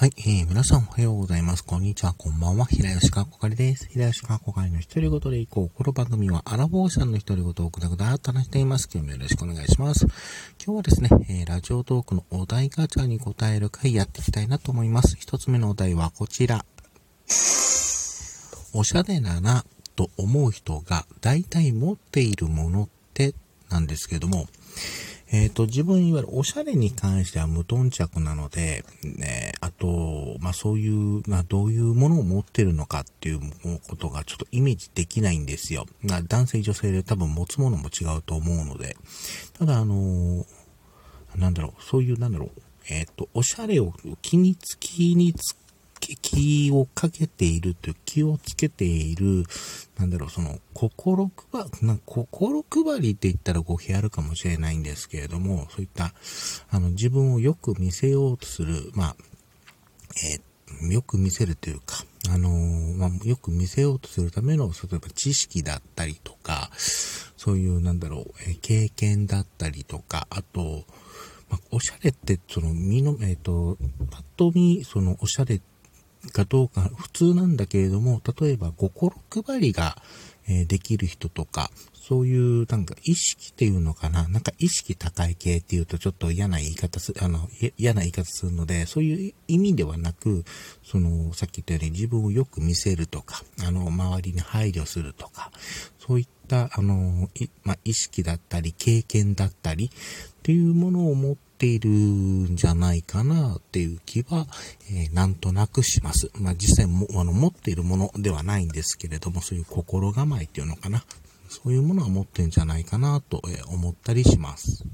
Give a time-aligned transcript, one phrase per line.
[0.00, 1.64] はい、えー、皆さんおはようございます。
[1.64, 2.66] こんにちは、こんばんは。
[2.66, 3.88] 平吉かこかりです。
[3.88, 5.76] 平吉かこかりの一人ごとでいこう。
[5.76, 8.88] この番組はアラボーさんの一人ごとをくだくだと話しています。
[8.94, 10.06] 今日もよろしくお願いします。
[10.64, 15.16] 今日はですね、えー、ラジオトークのお題ガチャに答える回やっていきたいなと思います。
[15.18, 16.64] 一つ目のお題はこちら。
[18.72, 19.64] おしゃれだな
[19.96, 23.34] と思う人が大体持っているものって
[23.68, 24.46] なんですけども、
[25.30, 33.40] えっ、ー、と、自分いわゆるおしゃれに関しては無頓着なので、ね、あと、まあそういう、まあどういうものを持ってるのかっていう
[33.88, 35.86] ことがちょっとイメージできないんですよ。
[36.02, 38.96] ま男性女性で多分持つものも違うと思うので。
[39.58, 40.46] ただあの、
[41.36, 42.50] なんだろう、そういう、なんだろう、
[42.88, 43.92] えっ、ー、と、おしゃれを
[44.22, 45.54] 気につきにつ
[46.16, 49.44] 気をかけているという、気をつけている、
[49.98, 56.14] なんだろう、その、心配、な心配りって言ったら語弊あるかもしれないんですけれども、そういった、
[56.70, 59.16] あの、自分をよく見せようとする、まあ、
[60.24, 66.70] えー、よく見せるというか、あのー、まあ、よく見せようとするための、例えば知識だったりとか、
[67.36, 70.84] そういう、なんだろう、えー、経験だったりとか、あと、
[71.50, 73.78] まあ、おしゃれって、その、身の、えっ、ー、と、
[74.10, 75.77] パッと見、その、おしゃれって、
[76.28, 79.12] かどうか普通なんだけれども、例えば心
[79.44, 79.96] 配りが、
[80.48, 90.44] えできる人とか、そういうなんか意識っていうのかな、なんか意識高い系っていうとちょっと嫌な言い方す、あの、嫌な言い方するので、そういう意味ではなく、
[90.82, 95.52] その、さっき言ったように自分をよく見せるとか、あの、周りに配慮するとか、
[95.98, 97.28] そういった、あの、
[97.62, 99.90] まあ、意識だったり、経験だったり、っ
[100.42, 104.46] ていうものを持っっているんじゃないかなっていう気は、
[104.92, 106.30] えー、なんとなくします。
[106.38, 111.04] まあ、実際も、あの、持っているものではないんですけれども、そういう心構えっていうのかな。
[111.48, 114.84] そういうものは持ってるんじゃないかなと、え思ったりします。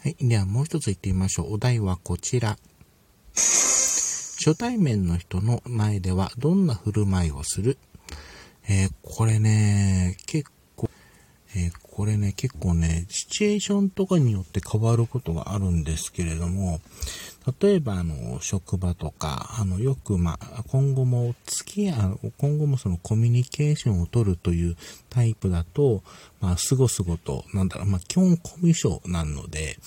[0.00, 0.16] はい。
[0.18, 1.52] ではもう一つ言ってみましょう。
[1.54, 2.58] お題はこちら。
[3.34, 7.78] 初対面の人の前ではどんな振る舞いをする？
[8.68, 10.56] えー、これね、結構、
[11.56, 16.80] えー、これね、結構ね、シチュエーションとかによって変わることがあるんですけれども、
[17.60, 24.76] 例えば、あの、職場とか、あの、よく、まあ、今後も付き合う、今後もそのコミュニケーションを取るという
[25.08, 26.02] タイプだと、
[26.40, 29.78] まあ、すごすごと、なんだろう、まあ、基本コミュ障なので、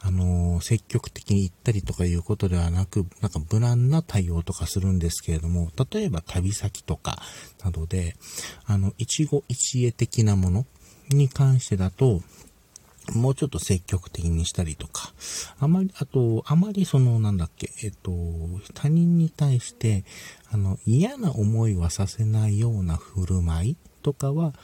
[0.00, 7.20] あの、積極的に行ったりとかいうことではなく、なんか無難な対応とかするんですけれども、例えば旅先とか
[7.62, 8.14] などで、
[8.64, 10.66] あの、一期一会的なもの
[11.10, 12.22] に関してだと、
[13.14, 15.12] もうちょっと積極的にしたりとか、
[15.58, 18.12] あまり、あと、あまりその、なんだっけ、えっと、
[18.74, 20.04] 他人に対して、
[20.50, 24.54] あの、嫌な思いはさせないような振る舞いとかは、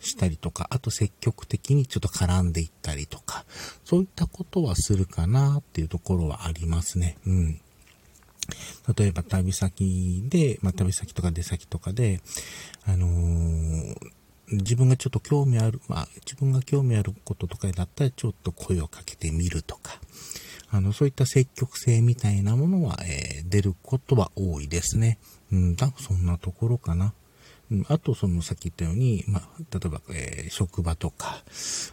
[0.00, 3.44] したりとか、あと積極的にちょっと絡んでいったりとか、
[3.84, 7.16] そういったことはするかなっていうところはありますね。
[7.26, 7.60] うん。
[8.96, 12.20] 例えば旅先で、まあ、旅先とか出先とかで、
[12.84, 13.71] あのー
[14.52, 20.00] 自分がちょっと興味ある、まあ、自分が興味あることとかだったらちょっと声をかけてみるとか、
[20.70, 25.18] あの、そういった積極性みたいなものは、えー、出ることは多いですね。
[25.50, 27.12] うん、だそんなところかな。
[27.88, 31.42] あと、その、さっき言ったように、まあ、例えば、えー、職場とか、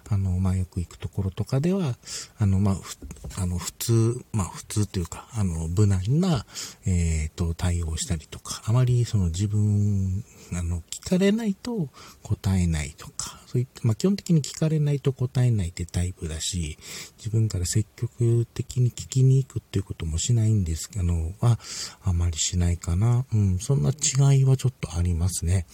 [0.09, 1.95] あの、まあ、よく行くところとかでは、
[2.37, 6.45] あの、まあ、あの、普通、まあ、普通というか、あの、無難な、
[6.85, 10.23] えっ、ー、と、対応したりとか、あまり、その、自分、
[10.53, 11.89] あの、聞かれないと
[12.23, 13.07] 答えないと、
[13.51, 16.77] そういった、まあ、基本的に聞かれないと答えないってタイプだし、
[17.17, 21.05] 自分から積極的に聞きに行くっていうこともしないんですけど、
[21.41, 21.57] は、
[22.03, 23.25] あまりしないかな。
[23.33, 25.65] うん、そんな違いはちょっとありますね。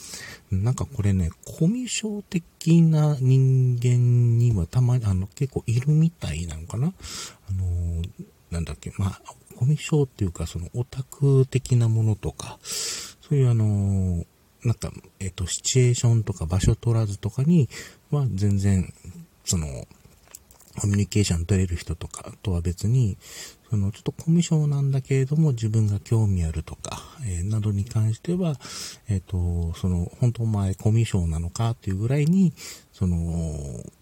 [0.51, 6.93] なんかこれね、コミュ障的な人間にはたまに、あの、結構いるみたいなのかな
[7.49, 8.01] あの、
[8.51, 9.21] なんだっけ、まあ、
[9.57, 14.23] コミュ障っていうか、そのオタク的なものとか、そういうあの、
[14.65, 17.69] なんか、えっ、と、シチュエーションとか場所取らずとかに
[18.11, 18.91] は全然、
[19.45, 19.67] その、
[20.79, 23.17] コミュニケーション取れる人とかとは別に、
[23.69, 28.55] そのちょっとコミュ障なんだけれども自分が興味あるとか、えー、などに関しては、
[29.07, 32.53] えっ、ー、と、その本当お前コミュ障なのかっていうぐらいに、
[32.91, 33.15] その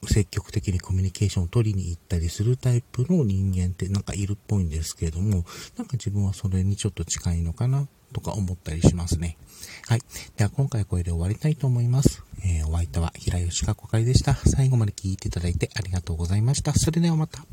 [0.07, 5.45] 積極的にコミュニケーションを取りに行ったりするタイプの人間ってなんかいるっぽいんですけれども、
[5.77, 9.37] なんか自分はそれにちょっと近いのかなとか思ったりしますね。
[9.87, 10.01] はい。
[10.37, 12.23] では今回これで終わりたいと思います。
[12.45, 14.35] えー、お相手は平吉かこかりでした。
[14.35, 16.73] 最後まで聞いていただいてありがとうございました。
[16.73, 17.45] それではまた。